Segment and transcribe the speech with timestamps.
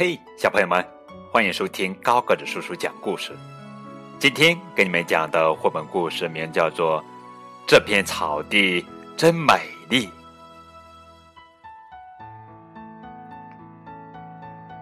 [0.00, 0.82] 嘿，小朋友们，
[1.30, 3.36] 欢迎收听高个子叔叔讲故事。
[4.18, 7.02] 今天给你们讲的绘本故事名叫做
[7.66, 8.82] 《这片草地
[9.14, 9.52] 真美
[9.90, 10.06] 丽》。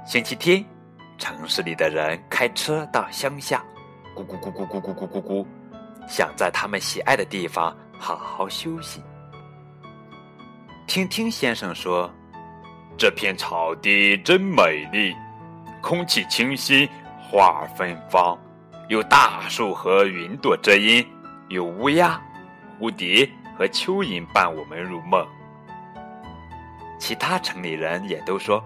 [0.07, 0.65] 星期天，
[1.19, 3.61] 城市里的人开车到乡下，
[4.15, 5.45] 咕咕咕咕咕咕咕咕咕，
[6.07, 9.03] 想在他们喜爱的地方好好休息。
[10.87, 12.09] 听听先生说。
[12.99, 15.15] 这片草地真美丽，
[15.81, 18.37] 空气清新，花儿芬芳，
[18.89, 21.07] 有大树和云朵遮阴，
[21.49, 22.21] 有乌鸦、
[22.81, 25.25] 蝴蝶和蚯蚓伴我们入梦。
[26.99, 28.61] 其他城里人也都说：“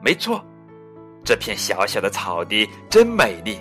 [0.00, 0.40] 没错，
[1.24, 3.58] 这片小小的草地真美丽，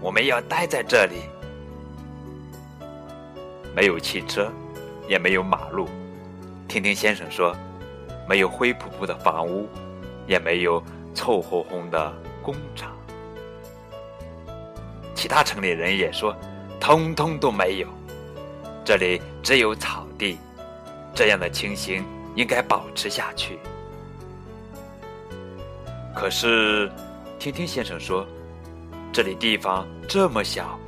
[0.00, 1.16] 我们要待在这里。”
[3.76, 4.50] 没有汽车，
[5.06, 5.86] 也没有马路。
[6.66, 7.54] 听听先生说。
[8.28, 9.66] 没有灰扑扑的房屋，
[10.26, 10.82] 也没有
[11.14, 12.12] 臭烘烘的
[12.42, 12.94] 工厂。
[15.14, 16.36] 其他城里人也说，
[16.78, 17.88] 通通都没有，
[18.84, 20.38] 这里只有草地。
[21.14, 22.04] 这样的情形
[22.36, 23.58] 应该保持下去。
[26.14, 26.88] 可是，
[27.38, 28.26] 听听先生说，
[29.12, 30.78] 这里地方这么小，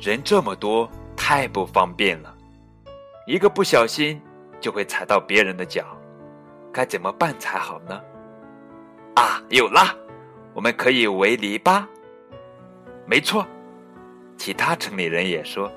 [0.00, 2.34] 人这么多，太不方便了，
[3.26, 4.18] 一个不小心
[4.60, 5.84] 就会踩到别人的脚。
[6.74, 8.00] 该怎么办才好呢？
[9.14, 9.94] 啊，有啦，
[10.52, 11.86] 我们可以围篱笆。
[13.06, 13.46] 没错，
[14.36, 15.70] 其他城里人也说，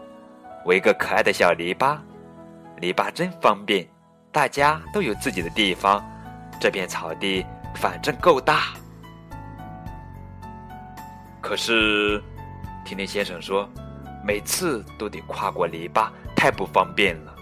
[0.65, 1.99] 围个可爱的小篱笆，
[2.77, 3.87] 篱笆真方便，
[4.31, 6.03] 大家都有自己的地方。
[6.59, 7.45] 这片草地
[7.75, 8.73] 反正够大。
[11.39, 12.19] 可是，
[12.83, 13.69] 听听先生说，
[14.25, 17.35] 每次都得跨过篱笆，太不方便了。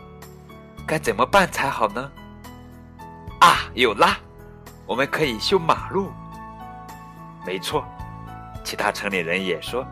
[0.86, 2.12] 该怎么办才好呢？
[3.76, 4.18] 有啦！
[4.86, 6.10] 我们可以修马路。
[7.46, 7.86] 没错，
[8.64, 9.86] 其他城里人也说，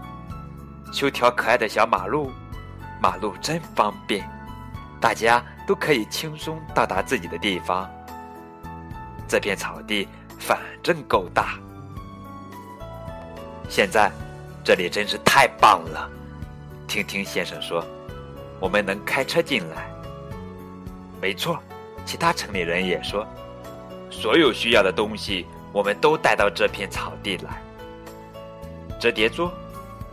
[0.93, 2.31] 修条可爱的小马路，
[3.01, 4.25] 马路真方便，
[5.01, 7.89] 大家都可以轻松到达自己的地方。
[9.27, 10.07] 这片草地
[10.39, 11.59] 反正够大。
[13.67, 14.09] 现在
[14.63, 16.09] 这里真是太棒了。
[16.87, 17.85] 听听先生说，
[18.61, 19.91] 我们能开车进来。
[21.21, 21.59] 没错。
[22.05, 23.25] 其他城里人也说，
[24.13, 27.61] 所有需要的东西我们都带到这片草地来：
[28.99, 29.51] 折叠桌、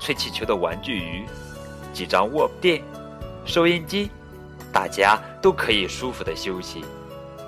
[0.00, 1.26] 吹气球的玩具鱼、
[1.92, 2.82] 几张卧垫、
[3.44, 4.10] 收音机，
[4.72, 6.82] 大家都可以舒服的休息。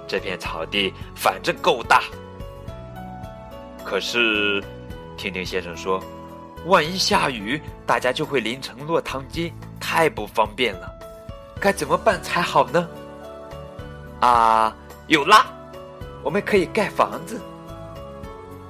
[0.07, 2.03] 这片草地反正够大。
[3.83, 4.63] 可是，
[5.17, 6.01] 听听先生说，
[6.67, 10.89] 万一下雨，大家就会淋成落汤鸡，太不方便了。
[11.59, 12.89] 该怎么办才好呢？
[14.21, 14.77] 啊，
[15.09, 15.47] 有啦！
[16.23, 17.41] 我们可以盖房子。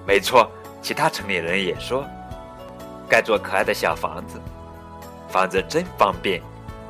[0.07, 2.05] 没错，其他城里人也说，
[3.09, 4.41] 盖座可爱的小房子，
[5.29, 6.43] 房子真方便，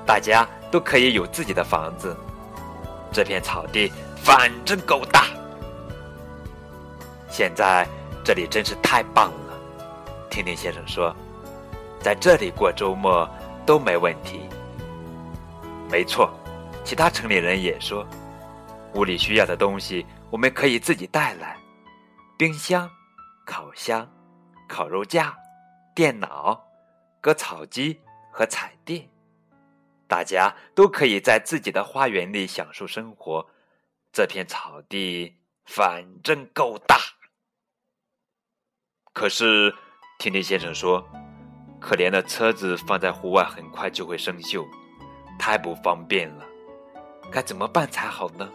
[0.06, 2.16] 大家都可以有自己的房子。
[3.12, 5.26] 这片草地反正够大。
[7.28, 7.86] 现在
[8.24, 9.54] 这里真是太棒了，
[10.30, 11.14] 听听先生说，
[12.00, 13.28] 在这里过周末
[13.66, 14.48] 都没问题。
[15.90, 16.30] 没错，
[16.84, 18.06] 其他城里人也说。
[18.94, 21.56] 屋里需要的东西，我们可以自己带来：
[22.36, 22.90] 冰箱、
[23.46, 24.06] 烤箱、
[24.68, 25.36] 烤肉架、
[25.94, 26.62] 电脑、
[27.20, 27.98] 割草机
[28.30, 29.08] 和彩电。
[30.06, 33.46] 大家都可以在自己的花园里享受生活。
[34.12, 36.98] 这片草地反正够大。
[39.14, 39.74] 可是，
[40.18, 41.02] 听听先生说，
[41.80, 44.66] 可怜的车子放在户外很快就会生锈，
[45.38, 46.46] 太不方便了。
[47.30, 48.46] 该怎么办才好呢？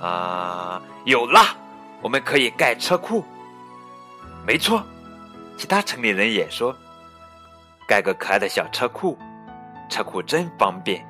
[0.00, 1.54] 啊，有啦！
[2.02, 3.24] 我们可以盖车库。
[4.46, 4.82] 没错，
[5.56, 6.76] 其他城里人也说，
[7.88, 9.18] 盖个可爱的小车库，
[9.88, 11.06] 车库真方便，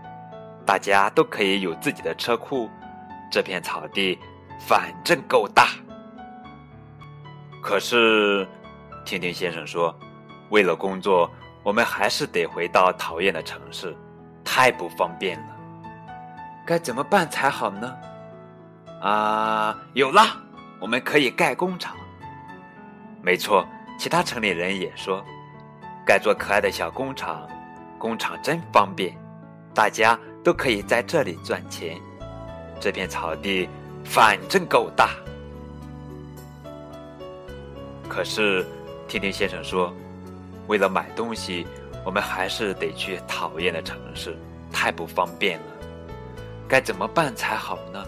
[0.64, 2.70] 大家都可以有自己的车库。
[3.30, 4.16] 这片草地
[4.60, 5.70] 反正够大。
[7.60, 8.46] 可是，
[9.04, 9.92] 听听先生说，
[10.50, 11.28] 为了工作，
[11.64, 13.96] 我们还是得回到讨厌的城市，
[14.44, 15.46] 太不方便了。
[16.64, 17.92] 该怎么办才好呢？
[19.04, 20.22] 啊，有了，
[20.80, 21.94] 我们可以盖工厂。
[23.20, 23.68] 没错，
[23.98, 25.22] 其他城里人也说，
[26.06, 27.46] 盖座可爱的小工厂，
[27.98, 29.14] 工厂真方便，
[29.74, 32.00] 大家都可以在这里赚钱。
[32.80, 33.68] 这片草地
[34.06, 35.10] 反正够大。
[38.08, 38.66] 可是，
[39.06, 39.92] 听听先生说，
[40.66, 41.66] 为了买东西，
[42.06, 44.34] 我们还是得去讨厌的城市，
[44.72, 45.66] 太不方便了。
[46.66, 48.02] 该怎么办才好呢？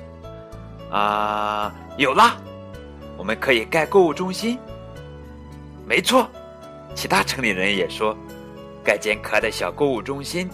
[0.90, 2.36] 啊，有啦！
[3.16, 4.58] 我们可以盖购物中心。
[5.86, 6.28] 没错，
[6.94, 8.16] 其他城里人也说，
[8.84, 10.48] 盖间可爱的小购物中心，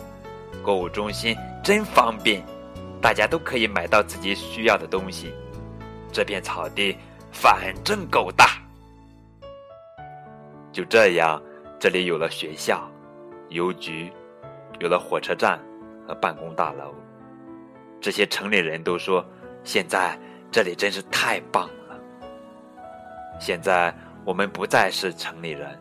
[0.63, 2.43] 购物中心真方便，
[3.01, 5.35] 大家都可以买到自己需要的东西。
[6.13, 6.97] 这片草地
[7.31, 8.47] 反正够大。
[10.73, 11.43] 就这样，
[11.79, 12.89] 这里有了学校、
[13.51, 14.11] 邮局，
[14.79, 15.61] 有了火车站
[16.07, 16.95] 和办公大楼。
[18.01, 19.25] 这些城里人都说，
[19.65, 20.19] 现在
[20.51, 21.99] 这里真是太棒了。
[23.41, 23.95] 现在。
[24.25, 25.77] 我们不再是城里人，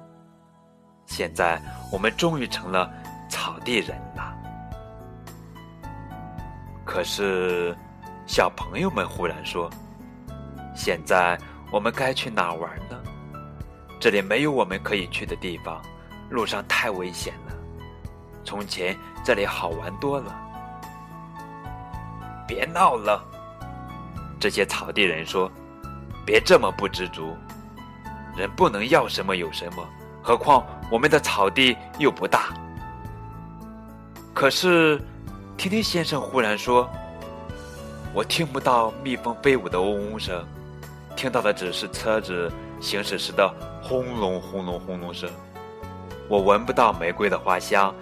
[1.05, 1.61] 现在
[1.91, 2.91] 我们终于成了
[3.29, 4.35] 草地人了。
[6.83, 7.77] 可是，
[8.25, 9.69] 小朋友们忽然说
[10.75, 11.37] ：“现在
[11.71, 12.99] 我们该去哪玩呢？
[13.99, 15.79] 这里没有我们可以去的地方，
[16.31, 17.53] 路上太危险了。
[18.43, 20.35] 从前这里好玩多了。”
[22.47, 23.23] 别闹了，
[24.41, 25.49] 这些草地人说
[26.25, 27.37] ：“别这么不知足。”
[28.35, 29.87] 人不能要什么有什么，
[30.19, 32.51] 何况我们的草地又不大。
[34.33, 34.99] 可是，
[35.57, 36.89] 听听先生忽然说
[38.15, 40.43] ：“我听不到蜜蜂飞舞的嗡嗡声，
[41.15, 43.53] 听到的只是车子行驶时的
[43.83, 45.29] 轰隆轰隆轰隆声。
[46.27, 47.93] 我闻不到玫瑰的花香，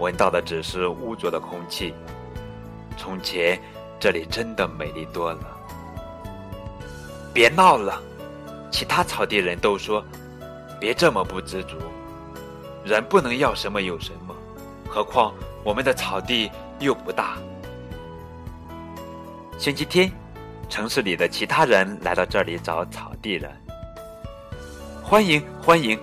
[0.00, 1.94] 闻到的只是污浊的空气。
[2.96, 3.60] 从前，
[4.00, 5.53] 这里真的美丽多了。
[7.34, 8.00] 别闹了。”
[8.72, 10.02] 其他草地人都说
[10.80, 11.76] ：“别这么不知足，
[12.84, 14.34] 人不能要什么有什么，
[14.88, 17.36] 何况我们的草地又不大。”
[19.58, 20.10] 星期天，
[20.68, 23.50] 城市里的其他人来到这里找草地人。
[25.02, 25.98] 欢迎欢迎，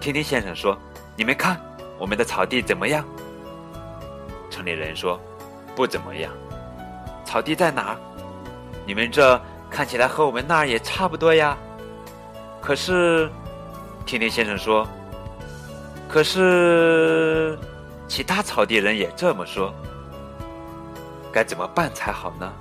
[0.00, 0.78] 天天先生说
[1.16, 1.60] ：“你们看，
[1.98, 3.04] 我们的草地怎么样？”
[4.48, 5.20] 城里人说
[5.76, 6.32] ：“不怎么样。”
[7.26, 7.96] 草地在哪儿？
[8.86, 9.38] 你们这
[9.74, 11.58] 看起来和我们那儿也差不多呀。
[12.62, 13.28] 可是，
[14.06, 14.86] 天天先生说
[16.08, 17.58] ：“可是，
[18.06, 19.74] 其他草地人也这么说。
[21.32, 22.52] 该怎么办才好呢？”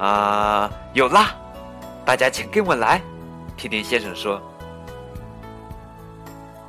[0.00, 1.34] 啊，有啦！
[2.06, 2.98] 大家请跟我来。
[3.54, 4.40] 天天先生说：“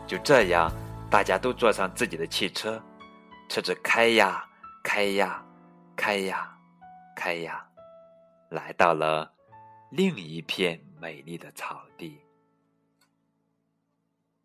[0.06, 0.70] 就这样，
[1.10, 2.82] 大家都坐上自己的汽车，
[3.48, 4.44] 车子开呀
[4.84, 5.42] 开呀，
[5.96, 6.50] 开呀
[7.16, 7.64] 开呀，
[8.50, 9.30] 来到了
[9.90, 12.20] 另一片美丽的草地。”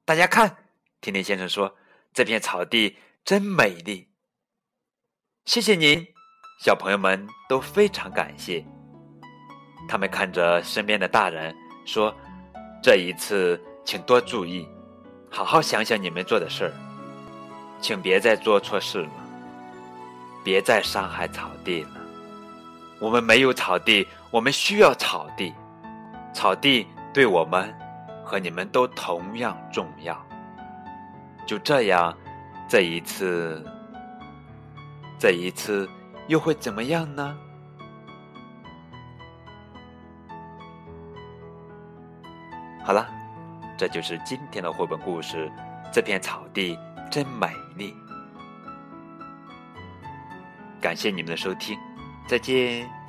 [0.04, 0.56] 大家看，
[1.00, 1.76] 甜甜先生说
[2.12, 4.08] ：“这片草地真美丽。”
[5.46, 6.06] 谢谢您，
[6.60, 8.64] 小朋友们都非常感谢。
[9.88, 11.54] 他们看着身边的大人
[11.84, 12.14] 说
[12.82, 14.68] ：“这一次，请多注意，
[15.30, 16.72] 好好想想你们做的事儿，
[17.80, 19.10] 请别再做错事了，
[20.44, 22.01] 别再伤害草地了。
[23.02, 25.52] 我们没有草地，我们需要草地，
[26.32, 27.70] 草地对我们。”
[28.24, 30.18] 和你们都同样重要。
[31.44, 32.16] 就这样，
[32.66, 33.62] 这一次，
[35.18, 35.86] 这一次
[36.28, 37.36] 又会怎么样呢？
[42.82, 43.06] 好了，
[43.76, 45.52] 这就是今天的绘本故事。
[45.92, 46.78] 这片草地
[47.10, 47.94] 真美丽。
[50.80, 51.78] 感谢你们的收听，
[52.26, 53.01] 再见。